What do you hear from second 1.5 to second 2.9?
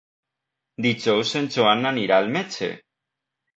Joan anirà al metge.